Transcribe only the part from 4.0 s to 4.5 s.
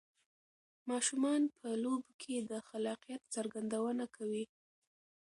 کوي.